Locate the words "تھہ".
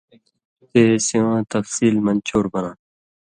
2.77-2.81